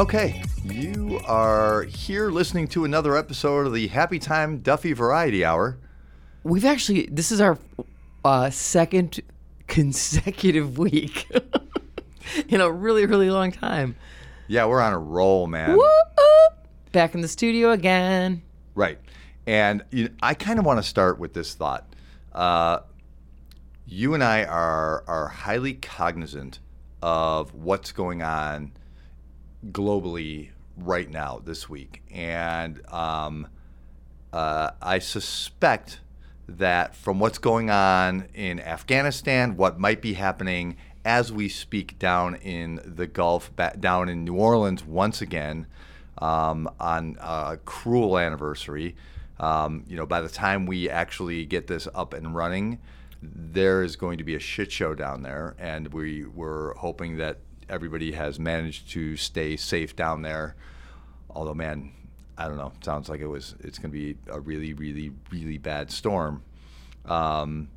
[0.00, 5.76] Okay, you are here listening to another episode of the Happy Time Duffy Variety Hour.
[6.42, 7.58] We've actually, this is our
[8.24, 9.20] uh, second
[9.66, 11.30] consecutive week
[12.48, 13.94] in a really, really long time.
[14.48, 15.76] Yeah, we're on a roll, man.
[15.76, 15.84] Woo!
[16.92, 18.40] Back in the studio again.
[18.74, 18.98] Right.
[19.46, 21.94] And you know, I kind of want to start with this thought.
[22.32, 22.78] Uh,
[23.84, 26.58] you and I are are highly cognizant
[27.02, 28.72] of what's going on
[29.66, 33.48] globally right now this week, and um,
[34.32, 36.00] uh, I suspect
[36.48, 42.34] that from what's going on in Afghanistan, what might be happening as we speak down
[42.36, 45.66] in the Gulf, down in New Orleans once again
[46.18, 48.96] um, on a cruel anniversary.
[49.38, 52.78] Um, you know, by the time we actually get this up and running,
[53.22, 57.38] there is going to be a shit show down there, and we were hoping that
[57.70, 60.56] everybody has managed to stay safe down there.
[61.30, 61.92] Although, man,
[62.36, 62.72] I don't know.
[62.82, 63.54] Sounds like it was.
[63.60, 66.42] It's going to be a really, really, really bad storm.
[67.04, 67.68] Um,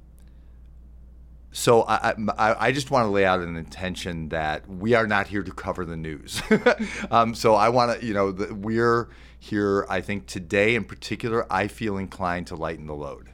[1.52, 5.28] so I, I, I just want to lay out an intention that we are not
[5.28, 6.42] here to cover the news.
[7.12, 9.86] um, so I want to, you know, the, we're here.
[9.88, 13.30] I think today in particular, I feel inclined to lighten the load.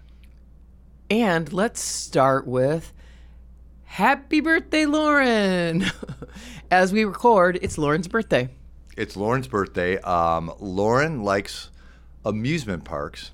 [1.09, 2.93] And let's start with
[3.93, 5.83] Happy birthday, Lauren!
[6.71, 8.47] As we record, it's Lauren's birthday.
[8.95, 9.97] It's Lauren's birthday.
[10.01, 11.71] Um, Lauren likes
[12.23, 13.31] amusement parks.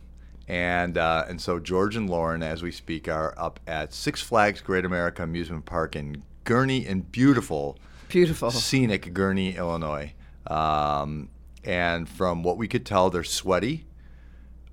[0.47, 4.61] And uh, and so George and Lauren, as we speak, are up at Six Flags
[4.61, 8.49] Great America Amusement Park in Gurnee, in beautiful, Beautiful.
[8.49, 10.13] scenic Gurnee, Illinois.
[10.47, 11.29] Um,
[11.65, 13.85] and from what we could tell, they're sweaty,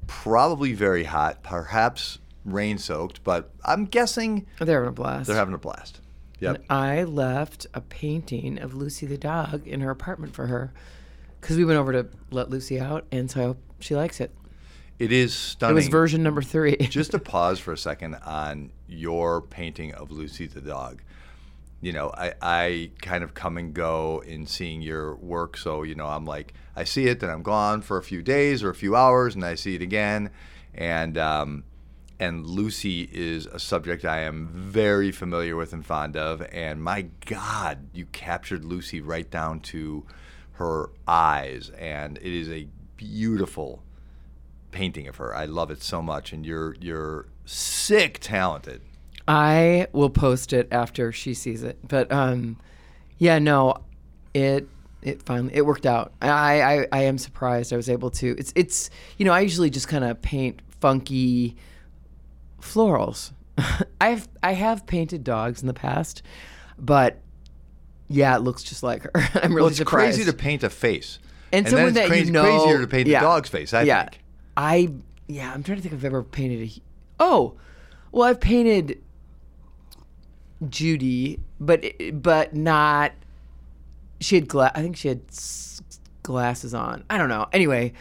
[0.07, 5.27] probably very hot, perhaps rain soaked, but I'm guessing They're having a blast.
[5.27, 6.01] they're having a blast.
[6.41, 6.57] Yep.
[6.57, 10.73] And I left a painting of Lucy the dog in her apartment for her
[11.41, 14.33] because we went over to let Lucy out, and so I hope she likes it.
[14.99, 15.77] It is stunning.
[15.77, 16.77] It was version number three.
[16.81, 21.03] just to pause for a second on your painting of Lucy the dog.
[21.81, 25.57] You know, I, I kind of come and go in seeing your work.
[25.57, 28.63] So, you know, I'm like, I see it, then I'm gone for a few days
[28.63, 30.31] or a few hours, and I see it again.
[30.75, 31.65] And, um,
[32.23, 36.41] and Lucy is a subject I am very familiar with and fond of.
[36.53, 40.07] And my God, you captured Lucy right down to
[40.53, 41.71] her eyes.
[41.71, 43.83] And it is a beautiful
[44.71, 45.35] painting of her.
[45.35, 48.83] I love it so much, and you're you're sick talented.
[49.27, 51.77] I will post it after she sees it.
[51.87, 52.57] But um,
[53.19, 53.79] yeah, no,
[54.33, 54.69] it
[55.03, 56.13] it finally it worked out.
[56.23, 58.37] I, I I am surprised I was able to.
[58.39, 61.57] It's it's you know I usually just kind of paint funky
[62.63, 63.33] florals.
[64.01, 66.23] I've I have painted dogs in the past,
[66.79, 67.19] but
[68.09, 69.11] yeah, it looks just like her.
[69.35, 70.17] I'm really Well, it's surprised.
[70.17, 71.19] crazy to paint a face,
[71.53, 73.75] and, then someone it's that crazy, you know, crazier to paint yeah, the dog's face.
[73.75, 74.23] I yeah, think.
[74.57, 74.89] I
[75.29, 76.83] yeah, I'm trying to think if I've ever painted a.
[77.21, 77.55] Oh,
[78.11, 79.03] well, I've painted
[80.69, 81.85] Judy, but
[82.15, 83.13] but not.
[84.21, 85.83] She had I think she had s-
[86.23, 87.05] glasses on.
[87.11, 87.49] I don't know.
[87.53, 87.93] Anyway,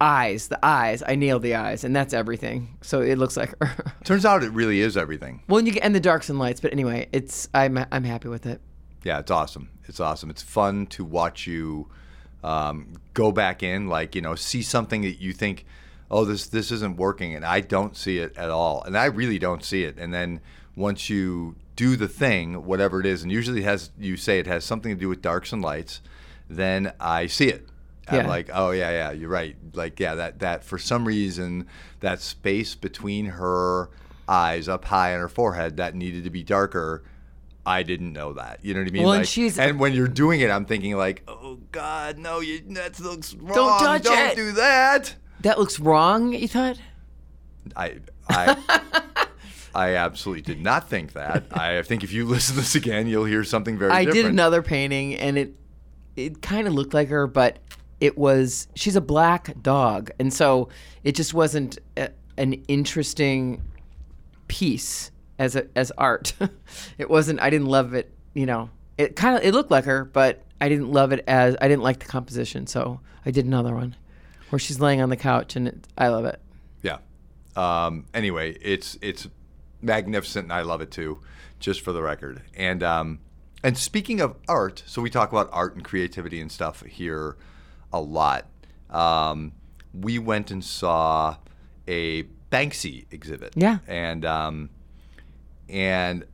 [0.00, 1.02] eyes, the eyes.
[1.06, 2.76] I nailed the eyes, and that's everything.
[2.82, 3.92] So it looks like her.
[4.04, 5.42] Turns out it really is everything.
[5.48, 6.60] well, and you get, and the darks and lights.
[6.60, 8.60] But anyway, it's I'm I'm happy with it.
[9.04, 9.70] Yeah, it's awesome.
[9.86, 10.30] It's awesome.
[10.30, 11.88] It's fun to watch you
[12.44, 15.64] um, go back in, like you know, see something that you think,
[16.10, 19.38] oh, this this isn't working, and I don't see it at all, and I really
[19.38, 19.98] don't see it.
[19.98, 20.40] And then
[20.76, 24.46] once you do the thing, whatever it is, and usually it has you say it
[24.46, 26.00] has something to do with darks and lights,
[26.48, 27.66] then I see it.
[28.10, 28.28] I'm Yeah.
[28.28, 29.56] like, oh yeah, yeah, you're right.
[29.74, 31.66] Like yeah, that that for some reason
[32.00, 33.90] that space between her
[34.28, 37.02] eyes up high on her forehead that needed to be darker.
[37.66, 38.60] I didn't know that.
[38.62, 39.02] You know what I mean?
[39.02, 42.60] Well, and she's- and when you're doing it, I'm thinking like, oh God, no, you
[42.70, 43.78] that looks wrong.
[43.80, 45.14] touch Don't it." do that.
[45.42, 46.32] That looks wrong.
[46.32, 46.78] You thought?
[47.76, 47.96] I
[48.30, 48.56] I
[49.74, 51.44] I absolutely did not think that.
[51.52, 54.24] I think if you listen to this again, you'll hear something very I different.
[54.24, 55.54] did another painting, and it
[56.16, 57.58] it kind of looked like her, but
[58.00, 60.68] it was she's a black dog, and so
[61.04, 63.62] it just wasn't a, an interesting
[64.46, 66.32] piece as a, as art.
[66.98, 67.40] it wasn't.
[67.40, 68.12] I didn't love it.
[68.34, 71.56] You know, it kind of it looked like her, but I didn't love it as
[71.60, 72.66] I didn't like the composition.
[72.66, 73.96] So I did another one
[74.50, 76.40] where she's laying on the couch, and it, I love it.
[76.82, 76.98] Yeah.
[77.56, 79.28] Um, anyway, it's it's
[79.82, 81.20] magnificent, and I love it too.
[81.58, 83.18] Just for the record, and um,
[83.64, 87.36] and speaking of art, so we talk about art and creativity and stuff here
[87.92, 88.46] a lot.
[88.90, 89.52] Um,
[89.94, 91.36] we went and saw
[91.86, 93.52] a Banksy exhibit.
[93.56, 93.78] Yeah.
[93.86, 94.70] And um,
[95.68, 96.24] and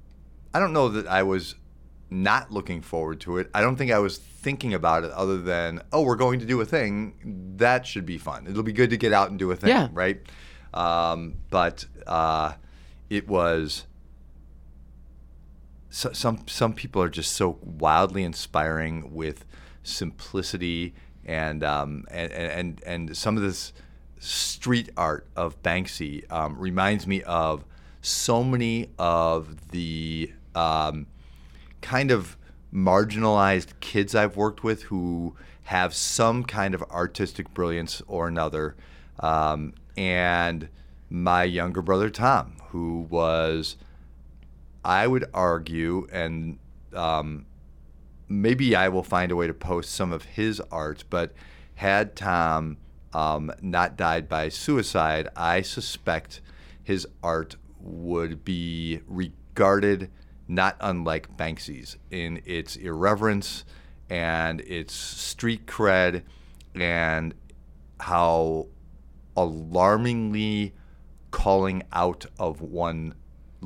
[0.53, 1.55] I don't know that I was
[2.11, 3.51] not looking forward to it.
[3.55, 6.61] I don't think I was thinking about it other than, oh, we're going to do
[6.61, 7.55] a thing.
[7.57, 8.47] That should be fun.
[8.47, 9.89] It'll be good to get out and do a thing, Yeah.
[9.93, 10.21] right?
[10.73, 12.53] Um, but uh,
[13.11, 13.87] it was.
[15.91, 19.45] So, some some people are just so wildly inspiring with
[19.85, 20.95] simplicity
[21.27, 23.73] and um, and, and and some of this
[24.19, 27.65] street art of Banksy um, reminds me of
[28.01, 31.07] so many of the um,
[31.81, 32.37] kind of
[32.73, 38.77] marginalized kids I've worked with who have some kind of artistic brilliance or another.
[39.21, 40.69] Um, and
[41.09, 43.77] my younger brother Tom, who was,
[44.85, 46.59] I would argue, and
[46.93, 47.47] um,
[48.29, 51.33] maybe I will find a way to post some of his art, but
[51.77, 52.79] had Tom
[53.13, 56.41] um, not died by suicide, I suspect
[56.83, 60.11] his art would be regarded
[60.47, 63.65] not unlike Banksy's in its irreverence
[64.11, 66.23] and its street cred
[66.75, 67.35] and
[68.01, 68.67] how
[69.37, 70.75] alarmingly
[71.31, 73.15] calling out of one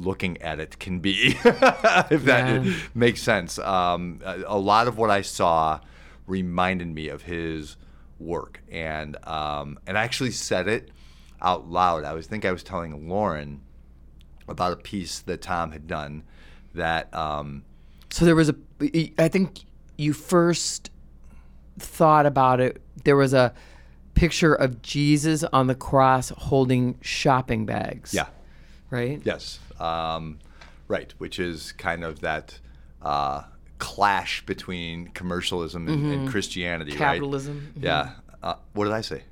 [0.00, 2.72] looking at it can be, if that Yeah.
[2.94, 3.58] makes sense.
[3.58, 5.80] Um, a, a lot of what I saw
[6.26, 7.76] reminded me of his
[8.18, 10.90] work, and um, and I actually said it
[11.40, 12.04] out loud.
[12.04, 13.60] I was think I was telling Lauren
[14.48, 16.22] about a piece that Tom had done
[16.74, 17.12] that.
[17.14, 17.64] Um,
[18.10, 18.54] So there was a.
[19.18, 19.60] I think
[19.96, 20.90] you first
[21.78, 22.80] thought about it.
[23.04, 23.52] There was a
[24.14, 28.12] picture of Jesus on the cross holding shopping bags.
[28.12, 28.26] yeah.
[28.90, 29.20] Right.
[29.24, 29.58] Yes.
[29.80, 30.38] Um,
[30.88, 32.58] right, which is kind of that
[33.02, 33.42] uh,
[33.78, 36.98] clash between commercialism and, and Christianity, Mm-hmm.
[36.98, 37.72] Capitalism.
[37.76, 37.84] right?
[37.84, 38.10] Yeah.
[38.42, 39.22] Uh, what did I say?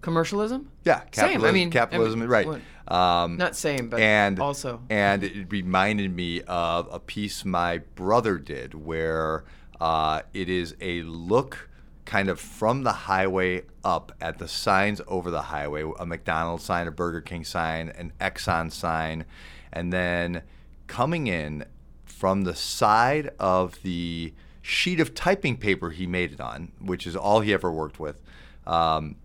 [0.00, 0.70] Commercialism.
[0.84, 1.54] Yeah, Same, I capitalism.
[1.54, 2.48] mean- I capitalism, mean, right?
[2.88, 4.80] Um, Not same, but and also.
[4.90, 9.44] and it reminded me of a piece my brother did where
[9.80, 11.68] uh, it is a look
[12.04, 16.88] kind of from the highway up at the signs over the highway a mcdonald's sign
[16.88, 19.24] a burger king sign an exxon sign
[19.72, 20.42] and then
[20.86, 21.64] coming in
[22.04, 24.32] from the side of the
[24.62, 28.20] sheet of typing paper he made it on which is all he ever worked with
[28.66, 29.16] um,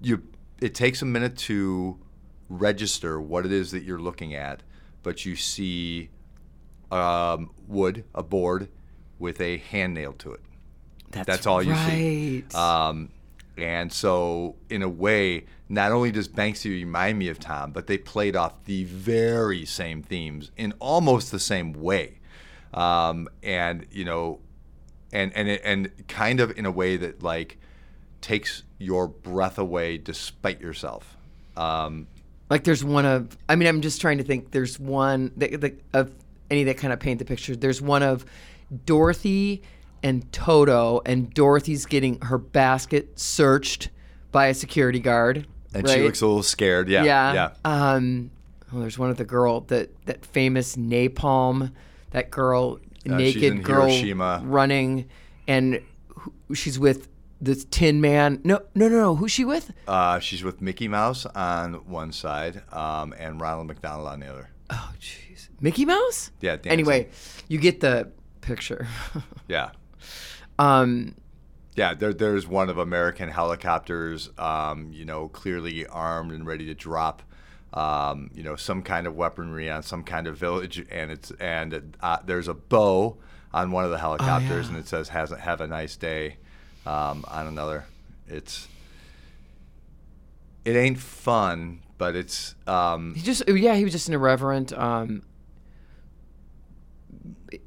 [0.00, 0.22] you
[0.60, 1.98] it takes a minute to
[2.50, 4.62] register what it is that you're looking at,
[5.02, 6.10] but you see
[6.90, 8.68] um, wood, a board
[9.18, 10.40] with a hand nailed to it.
[11.10, 12.44] That's, That's all you see.
[12.54, 13.10] Um,
[13.56, 17.96] and so, in a way, not only does Banksy remind me of Tom, but they
[17.96, 22.18] played off the very same themes in almost the same way.
[22.74, 24.40] Um, and you know,
[25.12, 27.58] and and and kind of in a way that like
[28.20, 31.16] takes your breath away despite yourself.
[31.56, 32.08] Um,
[32.50, 35.80] Like there's one of I mean I'm just trying to think there's one that, that,
[35.92, 36.12] of
[36.50, 37.54] any that kind of paint the picture.
[37.54, 38.24] There's one of
[38.86, 39.62] Dorothy
[40.02, 43.90] and Toto and Dorothy's getting her basket searched
[44.32, 45.46] by a security guard.
[45.74, 45.94] And right?
[45.96, 46.88] she looks a little scared.
[46.88, 47.32] Yeah, yeah.
[47.32, 47.50] yeah.
[47.64, 48.30] Um
[48.72, 51.72] oh, there's one of the girl that that famous napalm
[52.10, 52.78] that girl
[53.08, 54.42] Uh, naked girl Hiroshima.
[54.44, 55.08] running
[55.48, 57.08] and who, she's with
[57.40, 58.40] this tin man.
[58.44, 59.16] No, no, no, no.
[59.16, 59.72] Who's she with?
[59.88, 64.50] Uh, she's with Mickey Mouse on one side um, and Ronald McDonald on the other.
[64.68, 65.48] Oh, jeez.
[65.60, 66.30] Mickey Mouse?
[66.42, 66.56] Yeah.
[66.56, 66.72] Dancing.
[66.72, 67.08] Anyway,
[67.48, 68.10] you get the
[68.42, 68.86] picture.
[69.48, 69.70] Yeah.
[70.58, 71.14] um,
[71.80, 76.74] Yeah, there, there's one of American helicopters, um, you know, clearly armed and ready to
[76.74, 77.22] drop,
[77.72, 81.96] um, you know, some kind of weaponry on some kind of village, and it's and
[82.02, 83.16] uh, there's a bow
[83.54, 84.72] on one of the helicopters, yeah.
[84.72, 86.36] and it says "Has have a nice day"
[86.84, 87.86] um, on another.
[88.28, 88.68] It's
[90.66, 94.74] it ain't fun, but it's um, he just, yeah, he was just an irreverent.
[94.74, 95.22] Um,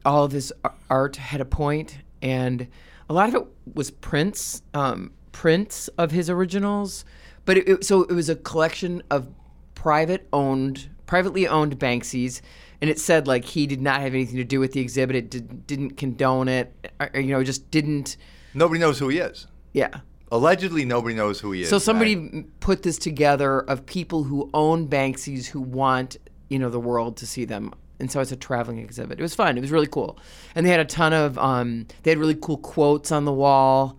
[0.05, 0.53] all of his
[0.87, 2.67] art had a point, and
[3.09, 7.05] a lot of it was prints, um, prints of his originals.
[7.45, 9.27] But it, it, so it was a collection of
[9.75, 12.41] private owned, privately owned Banksies,
[12.81, 15.15] and it said like he did not have anything to do with the exhibit.
[15.15, 18.17] It did, didn't condone it, or, or, you know, just didn't.
[18.53, 19.47] nobody knows who he is.
[19.73, 19.89] Yeah.
[20.31, 21.69] Allegedly, nobody knows who he is.
[21.69, 26.17] So somebody m put this together of people who own Banksies who want,
[26.49, 27.73] you know, the world to see them.
[27.99, 29.19] And so it's a traveling exhibit.
[29.19, 29.57] It was fun.
[29.57, 30.17] It was really cool.
[30.55, 33.97] And they had a ton of, um, they had really cool quotes on the wall.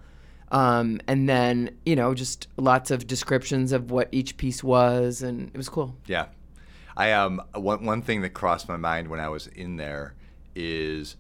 [0.51, 5.23] Um, and then, you know, just lots of descriptions of what each piece was.
[5.23, 5.97] And it was cool.
[6.07, 6.27] Yeah,
[6.97, 10.15] I um one one thing that crossed my mind when I was in there
[10.55, 11.17] is,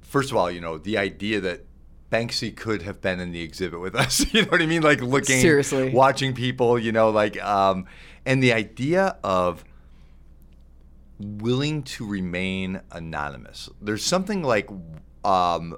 [0.00, 1.66] first of all, you know, the idea that
[2.10, 4.24] Banksy could have been in the exhibit with us.
[4.32, 4.82] You know what I mean?
[4.82, 5.90] Like looking, Seriously.
[5.90, 6.78] watching people.
[6.78, 7.86] You know, like um,
[8.26, 9.64] and the idea of
[11.18, 13.68] willing to remain anonymous.
[13.80, 14.68] There's something like
[15.24, 15.76] um,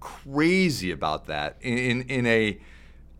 [0.00, 2.58] crazy about that in, in, in a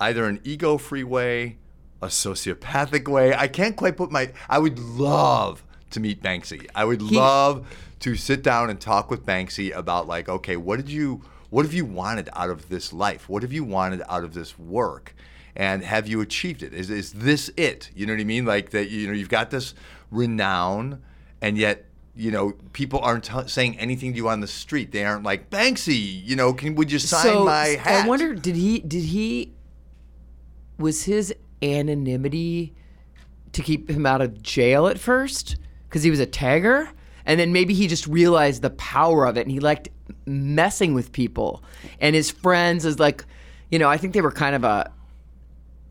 [0.01, 1.59] either an ego-free way,
[2.01, 3.35] a sociopathic way.
[3.35, 4.33] I can't quite put my.
[4.49, 6.67] I would love to meet Banksy.
[6.75, 7.67] I would He- love
[8.01, 11.73] to sit down and talk with Banksy about like, okay, what did you, what have
[11.73, 13.29] you wanted out of this life?
[13.29, 15.15] What have you wanted out of this work?
[15.55, 16.73] And have you achieved it?
[16.73, 17.91] Is is this it?
[17.95, 18.47] You know what I mean?
[18.47, 18.91] Like that.
[18.91, 19.75] You know, you've got this
[20.13, 21.03] renown,
[21.41, 21.87] and yet.
[22.15, 24.93] You know, people aren't t- saying anything to you on the street.
[24.93, 26.23] They aren't like Banksy.
[26.23, 28.05] You know, can would you sign so my hat?
[28.05, 28.81] I wonder, did he?
[28.81, 29.55] Did he?
[30.77, 32.75] Was his anonymity
[33.53, 35.57] to keep him out of jail at first
[35.89, 36.91] because he was a tagger,
[37.25, 39.89] and then maybe he just realized the power of it, and he liked
[40.27, 41.63] messing with people,
[41.99, 43.25] and his friends is like,
[43.71, 44.93] you know, I think they were kind of a.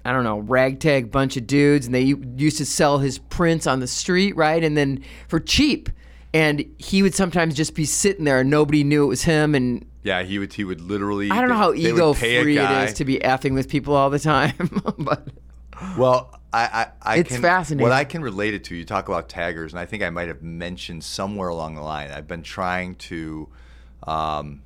[0.03, 3.79] I don't know, ragtag bunch of dudes, and they used to sell his prints on
[3.79, 4.63] the street, right?
[4.63, 5.89] And then for cheap.
[6.33, 9.53] And he would sometimes just be sitting there and nobody knew it was him.
[9.53, 10.53] And Yeah, he would.
[10.53, 11.29] He would literally.
[11.29, 14.19] I don't know how ego free it is to be effing with people all the
[14.19, 14.55] time,
[14.97, 15.27] but
[15.97, 17.83] Well, I, I, I It's can, fascinating.
[17.83, 20.29] What I can relate it to, you talk about taggers, and I think I might
[20.29, 22.11] have mentioned somewhere along the line.
[22.11, 23.49] I've been trying to,
[24.03, 24.61] um,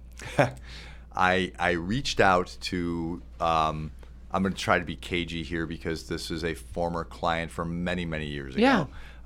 [1.15, 3.21] I I reached out to.
[3.39, 3.91] Um,
[4.35, 7.85] I'm going to try to be cagey here because this is a former client from
[7.85, 8.61] many many years ago.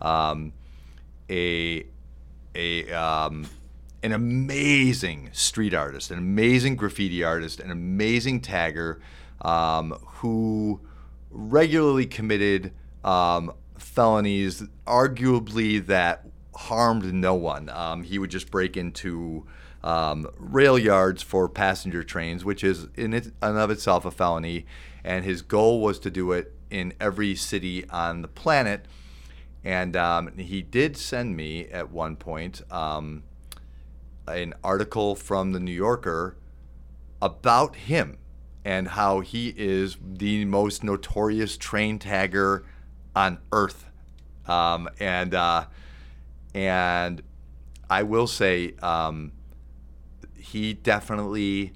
[0.02, 0.54] Um,
[1.32, 1.84] a
[2.54, 3.48] a um,
[4.04, 9.00] an amazing street artist, an amazing graffiti artist, an amazing tagger
[9.42, 10.80] um, who
[11.32, 12.72] regularly committed
[13.04, 17.68] um, felonies, arguably that harmed no one.
[17.70, 19.48] Um, he would just break into
[19.84, 24.68] um, rail yards for passenger trains, which is in it, and of itself a felony.
[25.04, 28.86] And his goal was to do it in every city on the planet.
[29.64, 33.24] And um, he did send me at one point um,
[34.28, 36.38] an article from the New Yorker
[37.22, 38.18] about him
[38.64, 42.64] and how he is the most notorious train tagger
[43.16, 43.86] on earth.
[44.46, 45.66] Um, and uh,
[46.54, 47.22] and
[47.90, 49.32] I will say um,
[50.38, 51.74] he definitely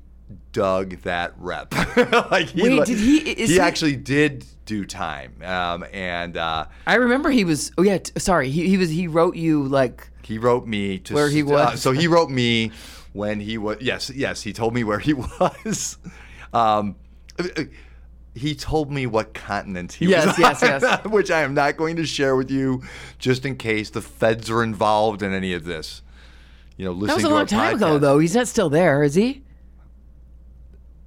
[0.51, 1.73] dug that rep.
[2.31, 5.33] like he, Wait, did he- he he- actually did do time.
[5.43, 7.71] Um, and uh, I remember he was.
[7.77, 8.49] Oh yeah, t- sorry.
[8.49, 8.89] He, he was.
[8.89, 10.09] He wrote you like.
[10.23, 11.81] He wrote me to Where he uh, was.
[11.81, 12.71] so he wrote me
[13.13, 13.77] when he was.
[13.81, 14.41] Yes, yes.
[14.41, 15.97] He told me where he was.
[16.53, 16.95] Um,
[18.35, 21.05] he told me what continent he Yes, was yes, on, yes.
[21.05, 22.81] which I am not going to share with you,
[23.19, 26.01] just in case the feds are involved in any of this.
[26.77, 28.17] You know, listening That was a to long time ago, though.
[28.19, 29.43] He's not still there, is he?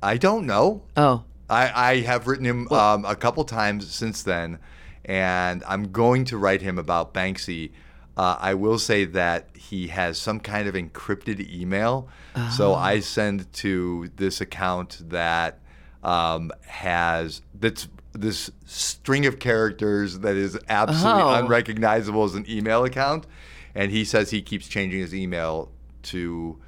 [0.07, 0.83] I don't know.
[0.97, 4.59] Oh, I, I have written him um, a couple times since then,
[5.05, 7.73] and I'm going to write him about Banksy.
[8.17, 12.09] Uh, I will say that he has some kind of encrypted email,
[12.57, 15.59] so I send to this account that
[16.03, 21.35] um, has that's this string of characters that is absolutely Oh.
[21.45, 23.27] unrecognizable as an email account,
[23.75, 25.71] and he says he keeps changing his email
[26.05, 26.59] to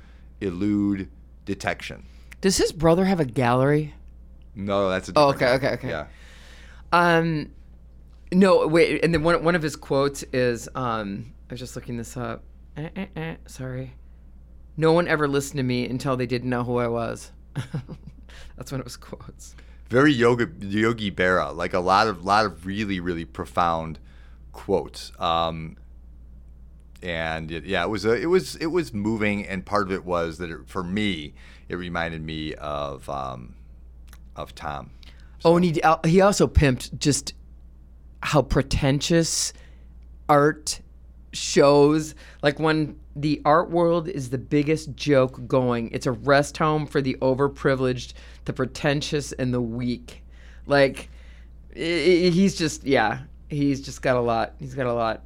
[0.41, 1.09] elude
[1.47, 2.05] detection.
[2.41, 3.95] Does his brother have a gallery?
[4.55, 5.89] No, that's a Oh, okay, okay, okay.
[5.89, 6.07] Yeah.
[6.93, 7.51] Um,
[8.33, 9.05] no, wait.
[9.05, 12.43] And then one one of his quotes is, um, I was just looking this up.
[12.77, 13.95] Eh, eh, eh, sorry.
[14.77, 17.33] No one ever listened to me until they didn't know who I was.
[18.57, 19.55] That's one of his quotes.
[19.89, 23.99] very yoga yogi berra like a lot of lot of really really profound
[24.53, 25.77] quotes um
[27.03, 30.05] and it, yeah it was a, it was it was moving and part of it
[30.05, 31.33] was that it, for me
[31.69, 33.55] it reminded me of um
[34.37, 34.91] of tom
[35.45, 37.35] Oh, and he he also pimped just
[38.23, 39.53] how pretentious
[40.29, 40.81] art
[41.33, 42.15] shows.
[42.43, 47.01] Like when the art world is the biggest joke going, it's a rest home for
[47.01, 48.15] the overprivileged,
[48.47, 50.25] the pretentious, and the weak.
[50.67, 51.09] Like
[51.75, 54.55] he's just yeah, he's just got a lot.
[54.59, 55.25] He's got a lot.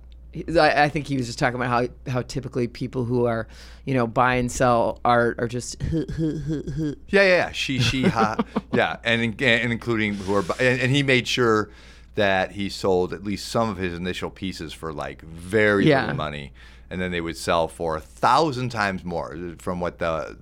[0.59, 3.47] I, I think he was just talking about how how typically people who are,
[3.85, 7.53] you know, buy and sell art are just yeah yeah, yeah.
[7.53, 8.37] she she ha
[8.73, 11.69] yeah and and including who are and, and he made sure
[12.15, 16.03] that he sold at least some of his initial pieces for like very Yeah.
[16.03, 16.53] little money
[16.91, 20.37] and then they would sell for a thousand times more from what the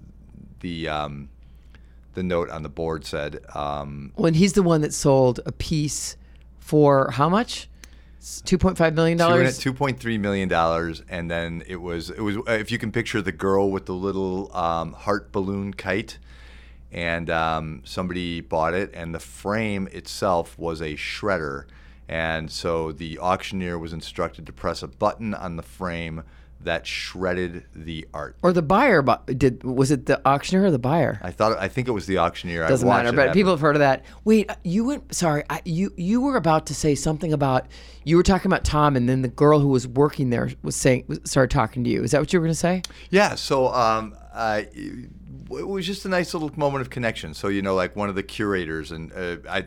[0.61, 1.29] the um
[2.15, 6.17] the note on the board said um when he's the one that sold a piece
[6.59, 7.69] for how much?
[8.45, 9.57] Two point five million dollars.
[9.59, 12.93] two point three million dollars, and then it was it was uh, if you can
[12.93, 16.19] picture the girl with the little um, heart balloon kite,
[16.93, 21.65] and um, somebody bought it, and the frame itself was a shredder,
[22.09, 26.25] And so the auctioneer was instructed to press a button on the frame
[26.62, 28.37] that shredded the art.
[28.43, 29.64] Or the buyer bu- did?
[29.64, 31.19] Was it the auctioneer or the buyer?
[31.23, 32.67] I thought I think it was the auctioneer.
[32.69, 34.05] Doesn't matter, but people have heard of that.
[34.25, 35.14] Wait, uh, you went.
[35.14, 37.67] Sorry, I, you you were about to say something about
[38.05, 41.05] you were talking about Tom, and then the girl who was working there was saying
[41.07, 42.02] was- started talking to you.
[42.02, 42.83] Is that what you were going to say?
[43.11, 44.69] Yeah, so um, I,
[45.50, 47.33] it was just a nice little moment of connection.
[47.35, 49.67] So you know, like one of the curators and uh, I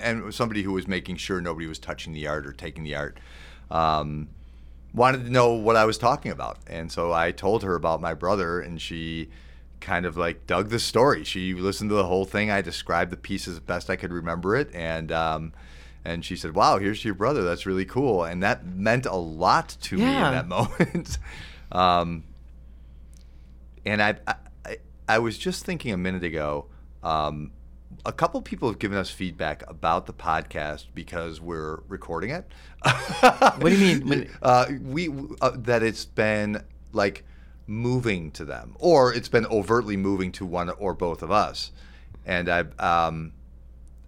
[0.00, 3.18] and somebody who was making sure nobody was touching the art or taking the art.
[3.70, 4.28] Um,
[4.96, 8.14] wanted to know what I was talking about, and so I told her about my
[8.14, 9.28] brother, and she
[9.78, 11.22] kind of like dug the story.
[11.22, 12.50] She listened to the whole thing.
[12.50, 15.52] I described the piece as best I could remember it, and um,
[16.04, 17.44] and she said, "Wow, here's your brother.
[17.44, 20.26] That's really cool." And that meant a lot to me Yeah.
[20.26, 21.18] in that moment.
[21.72, 22.24] um,
[23.84, 24.16] and I,
[24.64, 24.76] I
[25.08, 26.66] I was just thinking a minute ago.
[27.02, 27.52] Um,
[28.04, 32.46] a couple people have given us feedback about the podcast because we're recording it.
[32.82, 34.08] what do you mean?
[34.08, 35.08] When- uh, we
[35.40, 36.62] uh, that it's been
[36.92, 37.24] like
[37.66, 41.72] moving to them, or it's been overtly moving to one or both of us.
[42.24, 43.32] And I, um,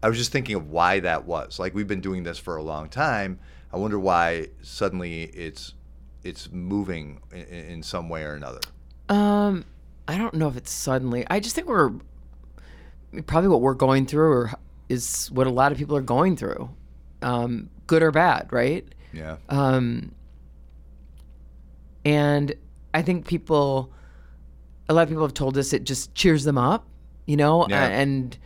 [0.02, 1.58] I was just thinking of why that was.
[1.58, 3.38] Like we've been doing this for a long time.
[3.73, 5.75] I wonder why suddenly it's
[6.23, 8.61] it's moving in, in some way or another.
[9.08, 9.64] Um,
[10.06, 11.26] I don't know if it's suddenly.
[11.28, 11.92] I just think we're
[13.26, 14.52] probably what we're going through, or
[14.88, 16.70] is what a lot of people are going through,
[17.22, 18.87] um, good or bad, right?
[19.12, 19.37] Yeah.
[19.48, 20.12] Um,
[22.04, 22.54] and
[22.94, 23.92] I think people,
[24.88, 26.87] a lot of people have told us it just cheers them up,
[27.26, 27.66] you know?
[27.68, 27.87] Yeah.
[27.87, 28.38] A- And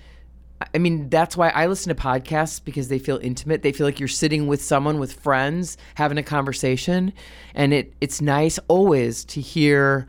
[0.75, 3.63] I mean, that's why I listen to podcasts because they feel intimate.
[3.63, 7.13] They feel like you're sitting with someone, with friends, having a conversation.
[7.55, 10.07] And it, it's nice always to hear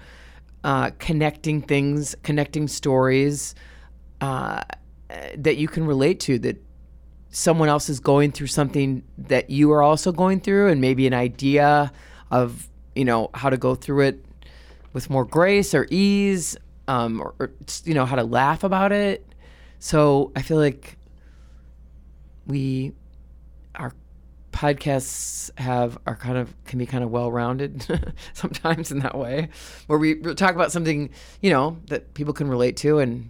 [0.64, 3.56] uh, connecting things, connecting stories
[4.24, 4.64] uh,
[5.36, 6.56] that you can relate to that
[7.30, 11.14] someone else is going through something that you are also going through and maybe an
[11.14, 11.92] idea
[12.32, 14.26] of you know how to go through it
[14.94, 16.56] with more grace or ease
[16.88, 17.52] um, or, or
[17.84, 19.28] you know how to laugh about it.
[19.80, 20.98] So i feel like
[22.48, 22.94] we
[23.76, 23.92] our
[24.54, 27.86] podcasts have are kind of can be kind of well rounded
[28.34, 29.50] sometimes in that way
[29.88, 31.10] where we talk about something
[31.42, 33.30] you know that people can relate to and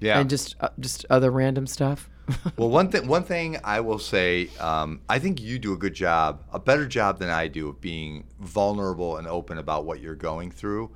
[0.00, 0.20] Yeah.
[0.20, 2.10] and just uh, just other random stuff
[2.56, 5.94] well, one thing one thing I will say, um, I think you do a good
[5.94, 10.14] job, a better job than I do of being vulnerable and open about what you're
[10.14, 10.90] going through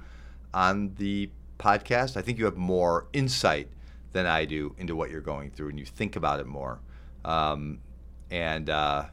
[0.54, 2.16] on the podcast.
[2.16, 3.68] I think you have more insight
[4.12, 6.80] than I do into what you're going through, and you think about it more.
[7.26, 7.80] Um,
[8.30, 9.04] and uh,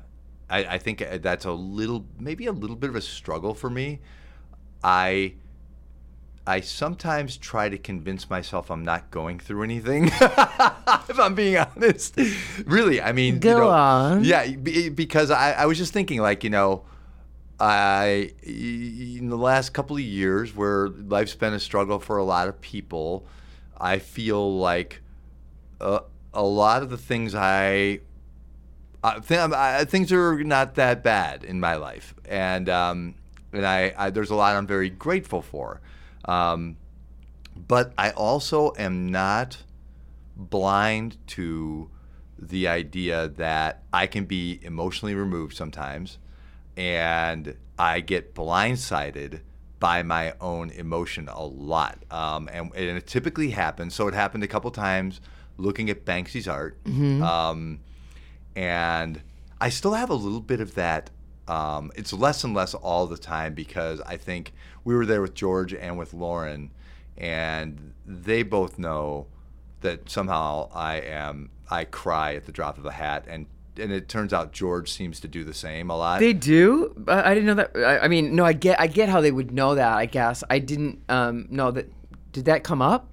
[0.49, 3.99] I, I think that's a little, maybe a little bit of a struggle for me.
[4.81, 5.33] I
[6.47, 10.05] I sometimes try to convince myself I'm not going through anything.
[10.13, 12.19] if I'm being honest,
[12.65, 14.23] really, I mean, Go you know, on.
[14.23, 14.51] Yeah,
[14.89, 16.83] because I, I was just thinking, like, you know,
[17.59, 22.47] I in the last couple of years, where life's been a struggle for a lot
[22.47, 23.25] of people,
[23.77, 25.01] I feel like
[25.81, 25.99] uh,
[26.33, 28.01] a lot of the things I
[29.03, 33.15] I, th- I, things are not that bad in my life, and um,
[33.53, 35.79] and I, I there's a lot I'm very grateful for,
[36.25, 36.77] um,
[37.67, 39.63] but I also am not
[40.35, 41.89] blind to
[42.37, 46.17] the idea that I can be emotionally removed sometimes,
[46.75, 49.39] and I get blindsided
[49.79, 53.93] by my own emotion a lot, um, and, and it typically happens.
[53.93, 55.21] So it happened a couple times
[55.57, 56.77] looking at Banksy's art.
[57.21, 57.79] Um,
[58.55, 59.21] and
[59.59, 61.09] I still have a little bit of that.
[61.47, 64.53] Um, it's less and less all the time because I think
[64.85, 66.71] we were there with George and with Lauren,
[67.17, 69.27] and they both know
[69.81, 74.07] that somehow I am I cry at the drop of a hat, and and it
[74.07, 76.19] turns out George seems to do the same a lot.
[76.21, 76.93] They do.
[77.07, 77.71] I I didn't know that.
[77.75, 78.79] I, I mean, no, I get.
[78.79, 79.97] I get how they would know that.
[79.97, 81.91] I guess I didn't um, know that.
[82.31, 83.09] Did that come up?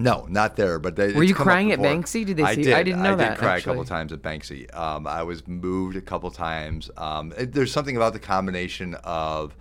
[0.00, 0.78] No, not there.
[0.78, 1.78] But they, Were you crying at.
[1.80, 2.24] Banksy?
[2.24, 2.74] Did they I see- did.
[2.74, 4.72] I didn't know I that, I did cry a couple times at Banksy.
[4.76, 6.90] Um, I was moved a couple times.
[6.96, 9.56] Um, it- there's something about the combination of,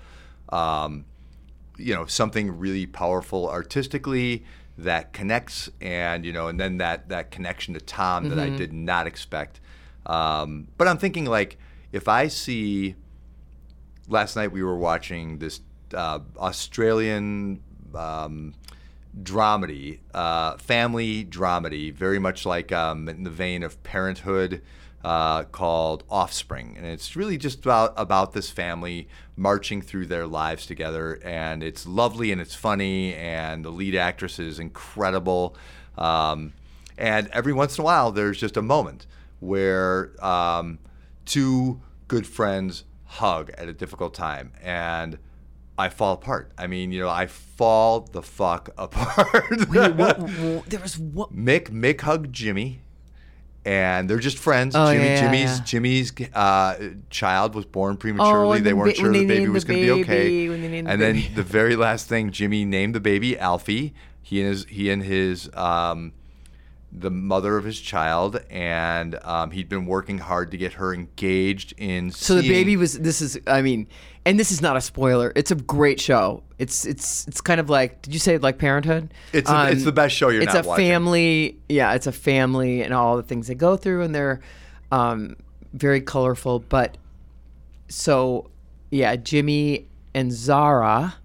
[0.49, 1.05] um,
[1.77, 4.43] you know, something really powerful artistically
[4.77, 8.53] that connects, and you know, and then that that connection to Tom that Mm-hmm.
[8.53, 9.59] I did not expect.
[10.05, 11.57] Um, but I'm thinking like,
[11.91, 12.95] if I see
[14.07, 15.61] last night we were watching this
[15.93, 17.61] uh, Australian
[17.95, 18.53] um,
[19.21, 24.61] dramedy, uh, family dramedy, very much like um, in the vein of Parenthood,
[25.03, 30.65] uh, called Offspring, and it's really just about about this family marching through their lives
[30.65, 35.55] together, and it's lovely and it's funny, and the lead actress is incredible,
[35.97, 36.53] um,
[36.97, 39.05] and every once in a while there's just a moment
[39.39, 40.13] where.
[40.25, 40.79] Um,
[41.25, 45.17] two good friends hug at a difficult time, and
[45.77, 46.53] I fall apart.
[46.57, 49.49] I mean, you know, I fall the fuck apart.
[49.69, 51.35] Wait, what, what- there was what?
[51.35, 52.79] Mick Mick hugged Jimmy,
[53.67, 54.75] and they're just friends.
[54.77, 55.63] Oh, Jimmy yeah, Jimmy's yeah.
[55.65, 56.77] Jimmy's uh,
[57.09, 58.57] child was born prematurely.
[58.57, 60.47] and they the weren't ba- sure when the baby was going to be okay.
[60.47, 61.33] they named the and then baby.
[61.35, 63.93] the very last thing, Jimmy named the baby Alfie.
[64.21, 66.13] He and his he and his um,
[66.91, 71.73] the mother of his child, and um, he'd been working hard to get her engaged
[71.77, 72.11] in.
[72.11, 72.97] So the baby was.
[72.97, 73.39] This is.
[73.45, 73.87] I mean,
[74.25, 75.33] and this is not a spoiler.
[75.35, 76.43] It's a great show.
[76.57, 78.01] It's it's it's kind of like.
[78.03, 79.13] Did you say like Parenthood?
[79.33, 80.87] It's a- it's the best show you're It's a watching.
[80.87, 81.59] family.
[81.67, 84.39] Yeah, it's a family and all the things they go through, and they're
[84.91, 85.35] um,
[85.73, 86.59] very colorful.
[86.59, 86.97] But
[87.89, 88.49] so,
[88.91, 91.15] yeah, Jimmy and Zara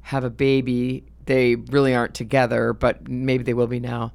[0.00, 1.04] have a baby.
[1.26, 4.12] They really aren't together, but maybe they will be now.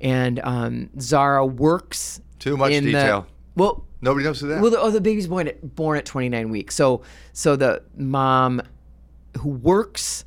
[0.00, 2.20] And um, Zara works.
[2.38, 3.26] Too much in the- detail.
[3.56, 4.60] well, Nobody knows who that.
[4.60, 6.74] well, the, oh, the baby's born at born at 29 weeks.
[6.74, 8.60] So, so the mom
[9.40, 10.24] who works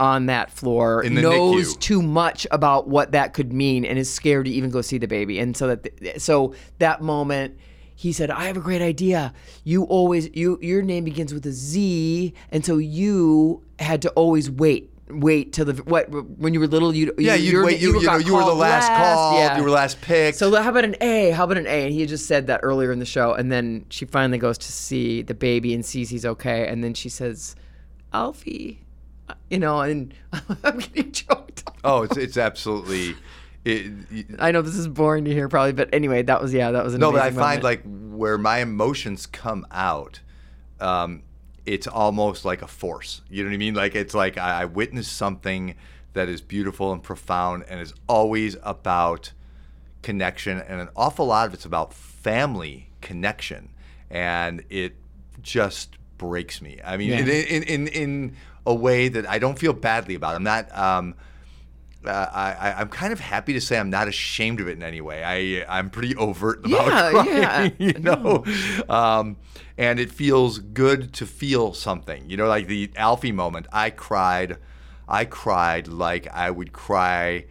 [0.00, 1.80] on that floor In the knows NICU.
[1.80, 5.06] too much about what that could mean and is scared to even go see the
[5.06, 5.38] baby.
[5.38, 7.56] And so that, so that moment,
[7.94, 9.32] he said, "I have a great idea.
[9.64, 14.50] You always you your name begins with a Z, and so you had to always
[14.50, 17.80] wait." Wait till the what when you were little you yeah, you you'd wait.
[17.80, 19.36] You, you, know, you were the called last called.
[19.36, 19.56] yeah.
[19.56, 20.36] You were last picked.
[20.36, 21.30] So how about an A?
[21.30, 21.84] How about an A?
[21.84, 24.58] And he had just said that earlier in the show, and then she finally goes
[24.58, 27.54] to see the baby and sees he's okay, and then she says,
[28.12, 28.80] "Alfie,"
[29.28, 30.12] Uh, you know, and
[30.64, 31.64] I'm getting choked.
[31.84, 33.14] oh, it's it's absolutely.
[33.64, 33.92] It,
[34.38, 36.94] I know this is boring to hear, probably, but anyway, that was yeah, that was
[36.94, 37.64] an No, but I find moment.
[37.64, 37.82] like
[38.16, 40.20] where my emotions come out,
[40.80, 41.22] um,
[41.66, 43.22] it's almost like a force.
[43.28, 43.74] You know what I mean?
[43.74, 45.74] Like it's like I, I witness something
[46.12, 49.32] that is beautiful and profound and is always about
[50.02, 53.70] connection, and an awful lot of it's about family connection,
[54.10, 54.94] and it
[55.42, 56.78] just breaks me.
[56.84, 57.18] I mean, Yeah.
[57.20, 60.34] in, in in in a way that I don't feel badly about.
[60.36, 60.76] I'm not.
[60.76, 61.14] Um,
[62.04, 65.00] uh, I, I'm kind of happy to say I'm not ashamed of it in any
[65.00, 65.22] way.
[65.24, 68.44] I I'm pretty overt about Yeah, crying, yeah, you know,
[68.88, 69.36] um,
[69.78, 72.28] and it feels good to feel something.
[72.30, 73.66] You know, like the Alfie moment.
[73.72, 74.58] I cried,
[75.08, 77.46] I cried like I would cry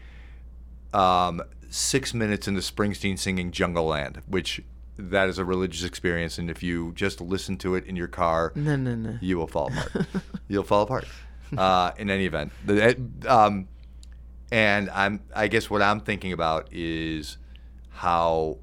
[0.94, 4.62] um, six minutes into Springsteen singing Jungleland, which
[4.98, 8.54] that is a religious experience, and if you just listen to it in your car,
[8.56, 9.18] no, no, no.
[9.22, 10.08] you will fall apart.
[10.48, 11.06] You'll fall apart.
[11.58, 12.96] Uh, in any event, The-
[13.28, 13.68] um,
[14.52, 15.22] and I'm.
[15.36, 17.38] I guess what I'm thinking about is
[17.90, 18.58] how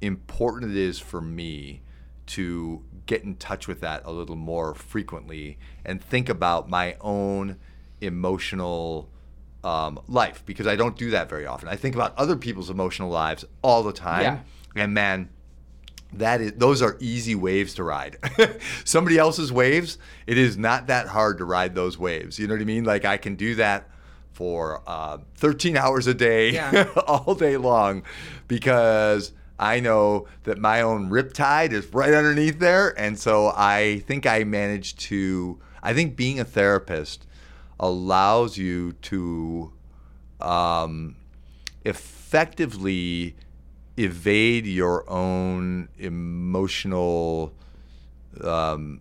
[0.00, 1.82] important it is for me
[2.26, 7.56] to get in touch with that a little more frequently and think about my own
[8.00, 9.08] emotional
[9.64, 11.68] um, life because I don't do that very often.
[11.68, 14.38] I think about other people's emotional lives all the time, Yeah.
[14.82, 15.30] and man,
[16.12, 18.16] that is those are easy waves to ride.
[18.84, 22.38] Somebody else's waves, it is not that hard to ride those waves.
[22.38, 22.84] You know what I mean?
[22.84, 23.88] Like I can do that
[24.38, 26.86] for uh, 13 hours a day, Yeah.
[27.08, 28.04] all day long,
[28.46, 34.26] because I know that my own riptide is right underneath there, and so I think
[34.26, 35.58] I managed to.
[35.82, 37.26] I think being a therapist
[37.80, 39.72] allows you to
[40.40, 41.16] um,
[41.84, 43.34] effectively
[43.96, 47.52] evade your own emotional
[48.44, 49.00] um,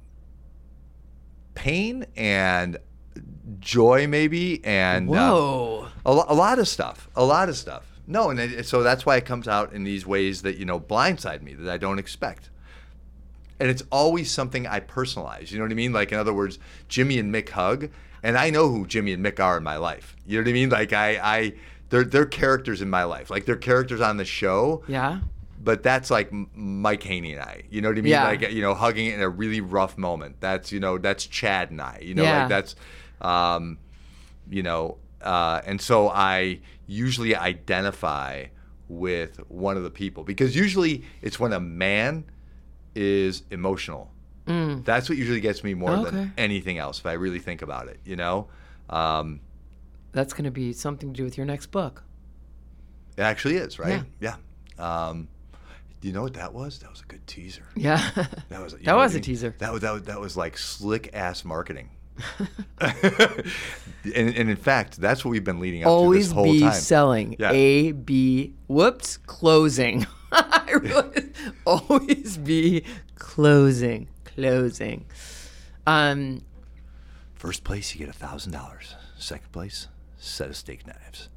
[1.53, 2.77] pain and
[3.59, 5.13] joy, maybe, and uh,
[6.05, 7.09] a, lo- a lot of stuff.
[7.15, 7.83] A lot of stuff.
[8.07, 10.79] No, and it, so that's why it comes out in these ways that you know
[10.79, 12.49] blindside me that I don't expect.
[13.59, 15.51] And it's always something I personalize.
[15.51, 15.91] You know what I mean?
[15.91, 17.89] Like in other words, Jimmy and Mick hug,
[18.23, 20.15] and I know who Jimmy and Mick are in my life.
[20.25, 20.69] You know what I mean?
[20.69, 21.53] Like I, I,
[21.89, 23.29] they're they're characters in my life.
[23.29, 25.19] Like they're characters on the show yeah.
[25.59, 27.63] but that's like Mike Haney and I.
[27.69, 28.11] You know what I mean?
[28.11, 28.25] Yeah.
[28.25, 30.35] Like you know, hugging in a really rough moment.
[30.39, 31.99] That's you know, that's Chad and I.
[32.01, 32.41] You know, Yeah.
[32.41, 32.75] like that's,
[33.21, 33.77] um,
[34.49, 38.45] you know, uh, and so I usually identify
[38.87, 42.23] with one of the people because usually it's when a man
[42.95, 44.11] is emotional.
[44.45, 46.01] That's what usually gets me more Mm.
[46.07, 46.11] Okay.
[46.15, 47.99] than anything else if I really think about it.
[48.05, 48.47] You know.
[48.89, 49.41] Um,
[50.13, 52.03] That's going to be something to do with your next book.
[53.17, 54.03] it actually is, right?
[54.21, 54.35] Yeah.
[54.79, 55.27] Um,
[55.99, 56.79] do you know what that was?
[56.79, 57.63] That was a good teaser.
[57.75, 57.97] Yeah.
[58.47, 59.23] That was That was I a mean?
[59.23, 59.55] teaser.
[59.57, 61.89] That was that was, that was like slick ass marketing.
[62.79, 63.43] and,
[64.13, 66.73] and in fact, that's what we've been leading up always to this whole be time.
[66.73, 67.35] selling.
[67.39, 67.51] Yeah.
[67.51, 70.05] A B whoops closing.
[70.31, 71.31] I really
[71.65, 72.83] always be
[73.15, 74.07] closing.
[74.25, 75.05] Closing.
[75.85, 76.43] Um
[77.35, 78.95] First place, you get a thousand dollars.
[79.17, 81.29] Second place, set of steak knives.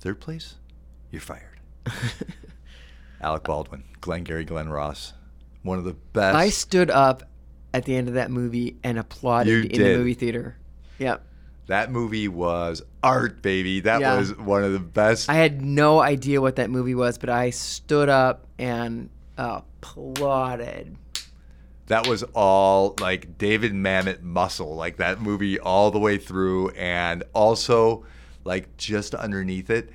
[0.00, 0.56] Third place,
[1.10, 1.60] you're fired.
[3.20, 5.12] Alec Baldwin, Glengarry, Glen Ross,
[5.62, 6.34] One of the best.
[6.36, 7.22] I stood up
[7.74, 10.56] at the end of that movie and applauded in the movie theater.
[10.98, 11.24] Yep.
[11.68, 13.80] that movie was art, baby.
[13.80, 14.18] That Yeah.
[14.18, 15.30] was one of the best.
[15.30, 19.08] I had no idea what that movie was, but I stood up and
[19.38, 20.96] applauded.
[21.86, 27.22] that was all like David Mamet muscle, like that movie all the way through, and
[27.34, 28.04] also
[28.44, 29.90] like just underneath it,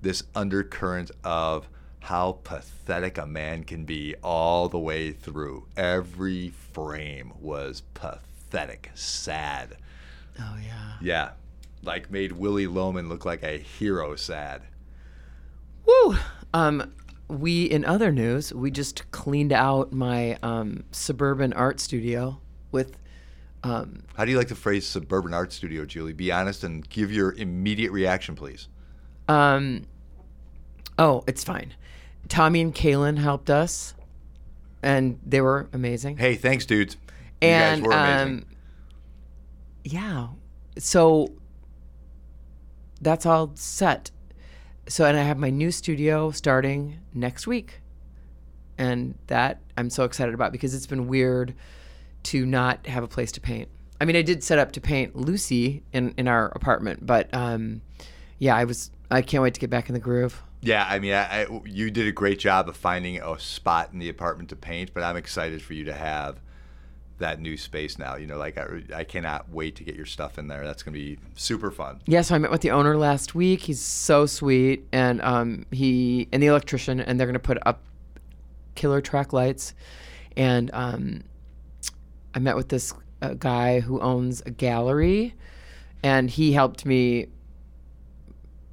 [0.00, 1.68] this undercurrent of
[2.02, 5.66] how pathetic a man can be all the way through.
[5.76, 9.76] Every frame was pathetic, sad.
[10.38, 10.92] Oh yeah.
[11.00, 11.30] Yeah,
[11.82, 14.16] like made Willy Loman look like a hero.
[14.16, 14.62] Sad.
[15.86, 16.16] Woo.
[16.52, 16.92] Um,
[17.28, 22.40] we in other news, we just cleaned out my um, suburban art studio
[22.72, 22.96] with.
[23.64, 26.12] Um, How do you like the phrase suburban art studio, Julie?
[26.12, 28.66] Be honest and give your immediate reaction, please.
[29.28, 29.84] um,
[30.98, 31.72] oh, it's fine.
[32.28, 33.94] Tommy and Kaylin helped us,
[34.82, 36.16] and they were amazing.
[36.16, 36.96] Hey, thanks, dudes.
[37.40, 38.38] You and guys were amazing.
[38.38, 38.46] um,
[39.84, 40.28] yeah,
[40.78, 41.28] so
[43.00, 44.10] that's all set.
[44.88, 47.80] So, and I have my new studio starting next week,
[48.78, 51.54] and that I'm so excited about because it's been weird
[52.24, 53.68] to not have a place to paint.
[54.00, 57.82] I mean, I did set up to paint Lucy in in our apartment, but um,
[58.38, 60.42] yeah, I was I can't wait to get back in the groove.
[60.62, 63.98] Yeah, I mean, I, I, you did a great job of finding a spot in
[63.98, 66.40] the apartment to paint, but I'm excited for you to have
[67.18, 68.16] that new space now.
[68.16, 70.64] You know, like I, I cannot wait to get your stuff in there.
[70.64, 72.00] That's going to be super fun.
[72.06, 73.62] Yeah, so I met with the owner last week.
[73.62, 77.82] He's so sweet, and um, he and the electrician, and they're gonna put up
[78.74, 79.74] killer track lights.
[80.36, 81.24] And um,
[82.34, 85.34] I met with this uh, guy who owns a gallery,
[86.02, 87.28] and he helped me,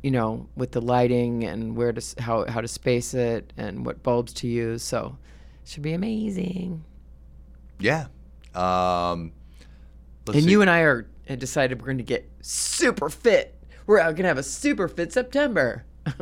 [0.03, 4.01] you know, with the lighting and where to how how to space it and what
[4.03, 4.83] bulbs to use.
[4.83, 5.17] So,
[5.63, 6.83] it should be amazing.
[7.79, 8.07] Yeah.
[8.55, 9.31] Um,
[10.25, 10.51] let's and see.
[10.51, 11.07] you and I are
[11.37, 13.55] decided we're going to get super fit.
[13.85, 15.85] We're going to have a super fit September.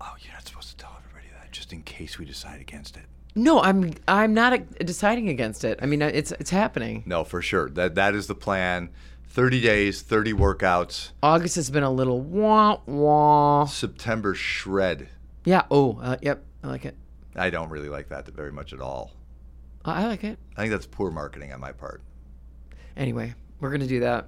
[0.00, 3.04] Oh, you're not supposed to tell everybody that, just in case we decide against it.
[3.34, 5.78] no, I'm I'm not deciding against it.
[5.82, 7.02] I mean, it's it's happening.
[7.06, 7.68] No, for sure.
[7.70, 8.90] That that is the plan.
[9.36, 11.10] 30 days, 30 workouts.
[11.22, 13.66] August has been a little wah wah.
[13.66, 15.10] September shred.
[15.44, 15.64] Yeah.
[15.70, 16.42] Oh, uh, yep.
[16.64, 16.96] I like it.
[17.36, 19.12] I don't really like that very much at all.
[19.84, 20.38] I I like it.
[20.56, 22.00] I think that's poor marketing on my part.
[22.96, 24.26] Anyway, we're gonna do that,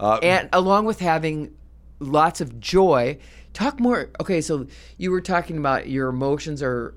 [0.00, 1.54] Uh, and along with having
[1.98, 3.18] lots of joy,
[3.52, 4.08] talk more.
[4.18, 6.94] Okay, so you were talking about your emotions are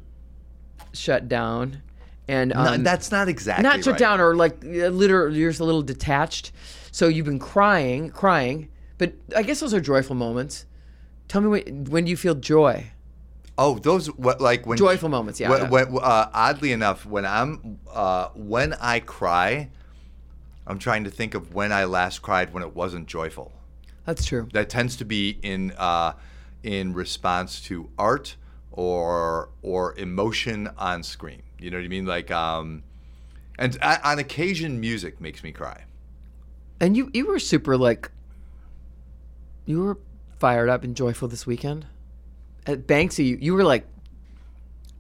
[0.94, 1.82] shut down,
[2.30, 4.00] and no, um, that's not exactly not shut right.
[4.00, 6.54] down or like literally you're just a little detached.
[6.92, 10.66] So you've been crying, crying, but I guess those are joyful moments.
[11.28, 12.92] Tell me when, when do you feel joy?
[13.58, 15.50] Oh, those what like when Joyful moments, yeah.
[15.50, 19.70] When, when, uh, oddly enough, when I'm uh, when I cry,
[20.66, 23.52] I'm trying to think of when I last cried when it wasn't joyful.
[24.06, 24.48] That's true.
[24.54, 26.14] That tends to be in uh,
[26.64, 28.38] in response to art
[28.72, 31.44] or or emotion on screen.
[31.60, 32.06] You know what I mean?
[32.06, 32.84] Like um,
[33.58, 35.84] and uh, on occasion, music makes me cry.
[36.82, 38.12] And you you were super like
[39.66, 39.98] you were
[40.40, 41.86] fired up and joyful this weekend.
[42.66, 43.86] At Banksy, you, you were like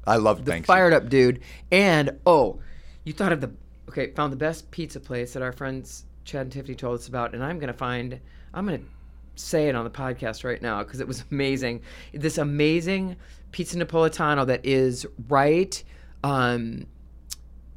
[0.05, 0.65] I love the Banksy.
[0.65, 1.41] fired up dude.
[1.71, 2.59] And oh,
[3.03, 3.51] you thought of the
[3.89, 7.33] okay, found the best pizza place that our friends Chad and Tiffany told us about,
[7.33, 8.19] and I'm gonna find
[8.53, 8.81] I'm gonna
[9.35, 11.81] say it on the podcast right now because it was amazing.
[12.13, 13.15] This amazing
[13.51, 15.83] pizza napolitano that is right
[16.23, 16.85] um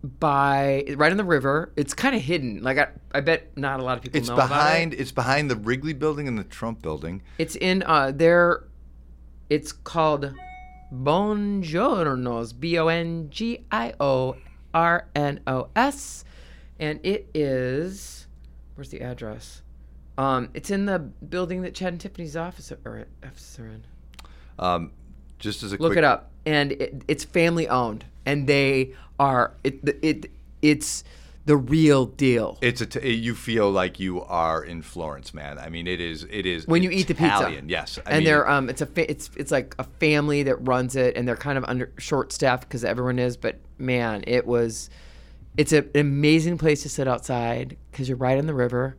[0.02, 1.72] by right on the river.
[1.76, 2.62] It's kind of hidden.
[2.62, 4.48] Like I, I bet not a lot of people It's know about it.
[4.48, 4.94] behind.
[4.94, 7.22] It's behind the Wrigley Building and the Trump Building.
[7.38, 8.64] It's in uh there
[9.48, 10.32] it's called
[10.92, 14.36] Bongiornos B O N G I O
[14.74, 16.24] R N O S
[16.80, 18.26] and it is
[18.74, 19.62] where's the address?
[20.18, 23.84] Um it's in the building that Chad and Tiffany's office are, offices are in.
[24.58, 24.92] Um,
[25.38, 26.31] just as a Look quick it up.
[26.44, 31.04] And it, it's family owned and they are it it it's
[31.44, 32.56] the real deal.
[32.60, 35.58] It's a t- you feel like you are in Florence, man.
[35.58, 36.24] I mean, it is.
[36.30, 37.38] It is when you eat the pizza.
[37.38, 40.44] Italian, Yes, I and mean, they're um, it's a fa- it's it's like a family
[40.44, 43.36] that runs it, and they're kind of under short staffed because everyone is.
[43.36, 44.88] But man, it was,
[45.56, 48.96] it's a, an amazing place to sit outside because you're right on the river,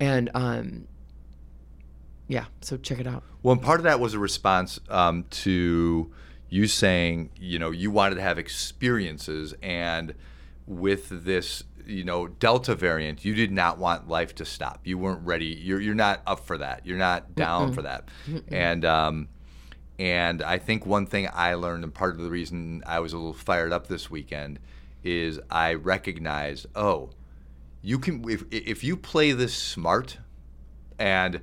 [0.00, 0.86] and um,
[2.26, 2.46] yeah.
[2.62, 3.22] So check it out.
[3.42, 6.10] Well, and part of that was a response um, to
[6.52, 10.14] you saying, you know, you wanted to have experiences, and
[10.66, 14.80] with this, you know, Delta variant, you did not want life to stop.
[14.84, 15.46] You weren't ready.
[15.46, 16.84] You're you're not up for that.
[16.84, 18.08] You're not down for that.
[18.48, 19.28] And um,
[19.98, 23.16] And I think one thing I learned, and part of the reason I was a
[23.16, 24.58] little fired up this weekend,
[25.04, 27.10] is I recognized, oh,
[27.82, 30.18] you can if if you play this smart,
[30.98, 31.40] and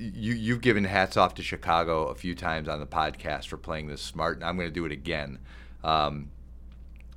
[0.00, 3.88] you you've given hats off to Chicago a few times on the podcast for playing
[3.88, 5.38] this smart, and I'm going to do it again,
[5.84, 6.30] um,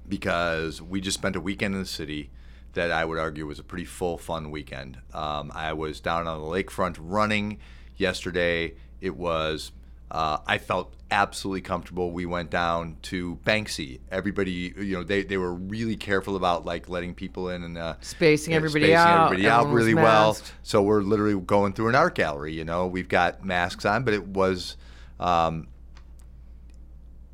[0.07, 2.29] because we just spent a weekend in the city
[2.73, 4.97] that I would argue was a pretty full, fun weekend.
[5.13, 7.59] Um, I was down on the lakefront running
[7.95, 8.73] yesterday.
[8.99, 9.71] It was
[10.13, 12.11] uh, I felt absolutely comfortable.
[12.11, 13.99] We went down to Banksy.
[14.11, 17.95] Everybody, you know, they, they were really careful about like letting people in and uh,
[18.01, 20.37] Spacing everybody spacing out, everybody out really well.
[20.61, 22.53] So we're literally going through an art gallery.
[22.53, 24.77] You know, we've got masks on, but it was.
[25.19, 25.67] Um,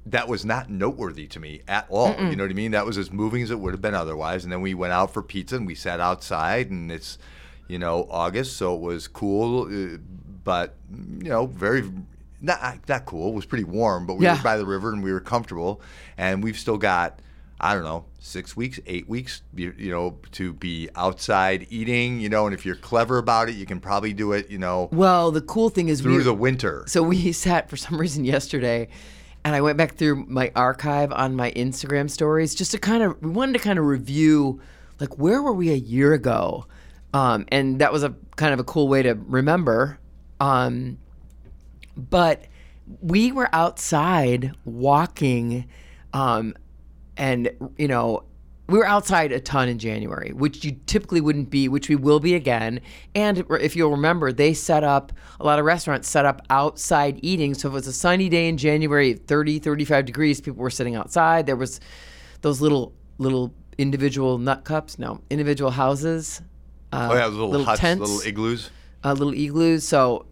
[0.06, 2.16] that was not noteworthy to me at all.
[2.18, 2.72] You know what I mean?
[2.72, 4.44] That was as moving as it would have been otherwise.
[4.44, 7.20] And then we went out for pizza and we sat outside, and it's,
[7.68, 9.98] you know, August, so it was cool, uh,
[10.44, 11.84] but you know, very
[12.42, 13.30] not not cool.
[13.30, 14.38] It was pretty warm, but we Yeah.
[14.38, 15.82] were by the river and we were comfortable.
[16.18, 17.20] And we've still got,
[17.60, 22.20] I don't know, six weeks, eight weeks, you, you know, to be outside eating.
[22.20, 24.50] You know, and if you're clever about it, you can probably do it.
[24.50, 26.84] You know, Well, the cool thing is through we the winter.
[26.88, 28.88] So we sat for some reason yesterday,
[29.44, 33.22] and I went back through my archive on my Instagram stories just to kind of
[33.22, 34.60] we wanted to kind of review
[35.00, 36.66] like where were we a year ago,
[37.14, 39.98] um, and that was a kind of a cool way to remember.
[40.42, 40.98] Um,
[42.10, 42.46] but
[43.02, 45.68] we were outside walking,
[46.14, 46.56] um,
[47.18, 48.24] and you know.
[48.68, 52.20] We were outside a ton in January, which you typically wouldn't be, which we will
[52.20, 52.82] be again.
[53.16, 57.56] And if you'll remember, they set up a lot of restaurants set up outside eating.
[57.56, 60.94] So if it was a sunny day in January, 30, 35 degrees, people were sitting
[60.94, 61.48] outside.
[61.48, 61.80] There was
[62.42, 66.44] those little little individual nut cups, no, individual houses.
[66.92, 68.70] Uh, oh yeah, little, little huts, tents little igloos.
[69.04, 69.84] uh, little igloos.
[69.84, 70.28] So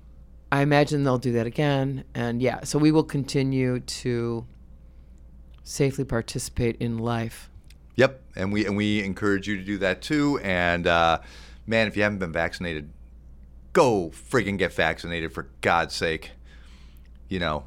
[0.52, 2.06] I imagine they'll do that again.
[2.14, 4.46] And yeah, so we will continue to
[5.64, 7.50] safely participate in life.
[7.96, 10.40] Yep, and we and we encourage you to do that too.
[10.44, 11.20] And uh,
[11.66, 12.92] man, if you haven't been vaccinated,
[13.74, 16.32] go friggin' get vaccinated for God's sake.
[17.28, 17.66] You know,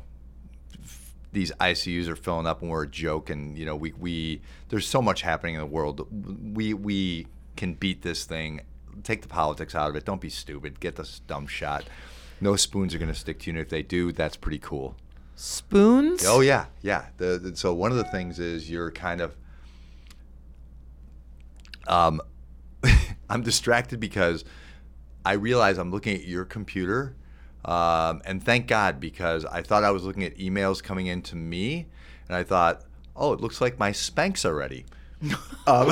[1.33, 3.29] these ICUs are filling up and we're a joke.
[3.29, 6.07] And you know, we we there's so much happening in the world.
[6.57, 8.63] We we can beat this thing.
[9.03, 10.05] Take the politics out of it.
[10.05, 10.81] Don't be stupid.
[10.81, 11.85] Get this dumb shot.
[12.41, 14.97] No spoons are going to stick to you, and if they do, that's pretty cool.
[15.37, 16.25] Spoons?
[16.27, 17.07] Oh yeah, yeah.
[17.17, 19.37] The, the, so one of the things is you're kind of
[21.87, 22.21] um,
[23.31, 24.45] I'm distracted because
[25.25, 27.17] I realize I'm looking at your computer,
[27.65, 31.37] um, and thank God because I thought I was looking at emails coming in to
[31.37, 31.87] me,
[32.29, 32.85] and I thought,
[33.17, 34.87] oh, it looks like my Spanx already.
[35.67, 35.89] um,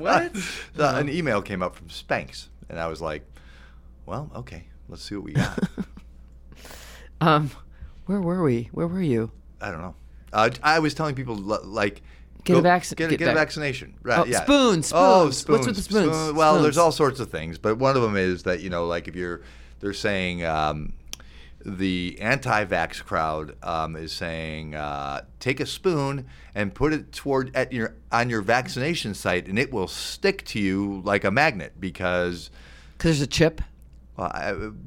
[0.00, 0.32] What?
[0.74, 3.22] the, an email came up from Spanx, and I was like,
[4.06, 5.58] well, okay, let's see what we got.
[7.20, 7.50] Um,
[8.06, 8.68] where were we?
[8.72, 9.30] Where were you?
[9.60, 9.94] I don't know.
[10.32, 12.02] Uh, I was telling people like
[12.44, 13.94] Get a go- vac- get, get get a vaccination.
[14.02, 14.18] Right?
[14.18, 14.42] Oh, yeah.
[14.42, 15.36] spoons, Oh, spoons.
[15.38, 15.48] spoons.
[15.48, 16.12] What's with the spoons?
[16.14, 18.86] Spoon- Well, there's all sorts of things, but one of them is that you know,
[18.86, 19.40] like if you're,
[19.80, 20.44] they're saying.
[20.44, 20.92] Um,
[21.66, 27.72] the anti-vax crowd um, is saying, uh, take a spoon and put it toward at
[27.72, 32.50] your on your vaccination site, and it will stick to you like a magnet because
[32.98, 33.62] Because there's a chip.
[34.16, 34.30] Well,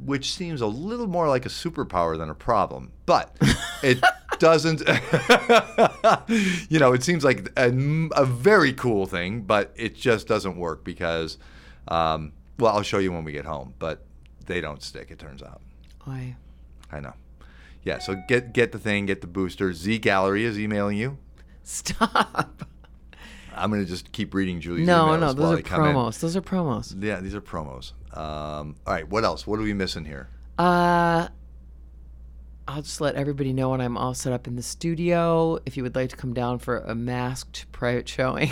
[0.06, 3.36] which seems a little more like a superpower than a problem, but
[3.84, 4.00] it
[4.40, 4.80] doesn't.
[6.70, 7.70] you know, it seems like a,
[8.16, 11.38] a very cool thing, but it just doesn't work because,
[11.88, 14.06] um, well, I'll show you when we get home, but
[14.46, 15.12] they don't stick.
[15.12, 15.62] It turns out.
[16.06, 16.36] Why?
[16.92, 17.14] I know.
[17.84, 18.00] Yeah.
[18.00, 19.74] So get get the thing, get the booster.
[19.74, 21.18] Z Gallery is emailing you.
[21.64, 22.66] Stop.
[23.54, 25.96] I'm gonna just keep reading Julie's No, no, those are they come in.
[25.96, 26.20] promos.
[26.20, 26.96] Those are promos.
[27.04, 27.92] Yeah, these are promos.
[28.14, 29.08] Um, all right.
[29.08, 29.46] What else?
[29.46, 30.30] What are we missing here?
[30.58, 31.28] Uh,
[32.68, 35.60] I'll just let everybody know when I'm all set up in the studio.
[35.66, 38.52] If you would like to come down for a masked private showing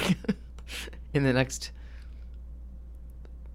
[1.13, 1.71] in the next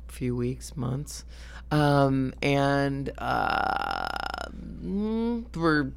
[0.09, 1.25] few weeks, months,
[1.71, 4.07] um, and uh,
[5.55, 5.93] we're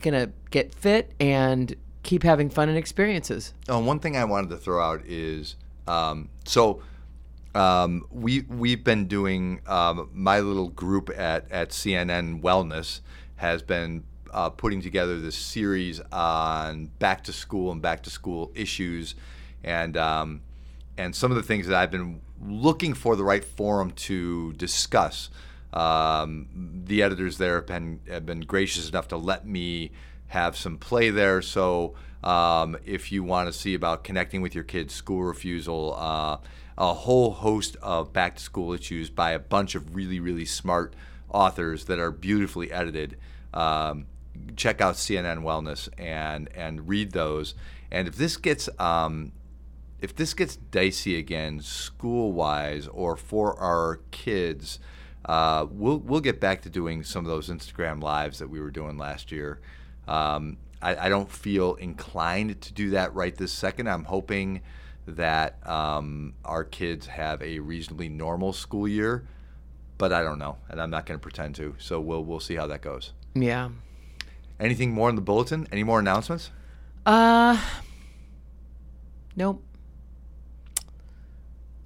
[0.00, 3.54] gonna get fit and keep having fun and experiences.
[3.68, 6.82] Oh, one thing I wanted to throw out is um, so
[7.54, 13.00] um, we we've been doing um, my little group at at CNN Wellness
[13.36, 18.50] has been uh, putting together this series on back to school and back to school
[18.54, 19.14] issues,
[19.62, 20.40] and um,
[20.96, 25.30] and some of the things that I've been looking for the right forum to discuss.
[25.72, 29.90] Um, the editors there have been have been gracious enough to let me
[30.28, 31.42] have some play there.
[31.42, 31.94] So
[32.24, 36.38] um, if you want to see about connecting with your kids, school refusal, uh,
[36.82, 40.94] a whole host of back to school issues by a bunch of really really smart
[41.28, 43.16] authors that are beautifully edited.
[43.54, 44.06] Um,
[44.56, 47.54] check out CNN Wellness and and read those.
[47.92, 49.30] And if this gets um,
[50.00, 54.80] if this gets dicey again, school wise or for our kids,
[55.24, 58.72] uh, we'll we'll get back to doing some of those Instagram lives that we were
[58.72, 59.60] doing last year.
[60.08, 63.88] Um, I, I, don't feel inclined to do that right this second.
[63.88, 64.62] I'm hoping
[65.06, 69.26] that um, our kids have a reasonably normal school year,
[69.98, 71.74] but I don't know, and I'm not going to pretend to.
[71.78, 73.12] So we'll we'll see how that goes.
[73.34, 73.70] Yeah.
[74.60, 75.66] Anything more in the bulletin?
[75.72, 76.50] Any more announcements?
[77.04, 77.60] Uh,
[79.34, 79.62] nope.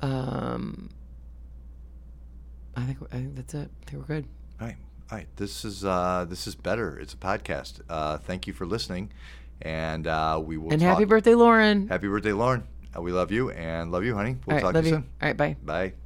[0.01, 0.91] Um,
[2.77, 3.71] I think I think that's it.
[3.83, 4.27] I think we're good.
[4.61, 4.77] All right,
[5.11, 5.29] all right.
[5.37, 6.99] This is uh, this is better.
[6.99, 7.81] It's a podcast.
[7.89, 9.11] Uh, thank you for listening,
[9.63, 10.71] and uh, we will.
[10.71, 10.91] And talk.
[10.91, 11.89] happy birthday, Lauren.
[11.89, 12.65] Happy birthday, Lauren.
[12.97, 14.37] Uh, we love you and love you, honey.
[14.47, 14.85] We'll right, talk to you.
[14.85, 15.05] you soon.
[15.23, 15.57] All right, bye.
[15.63, 16.06] Bye.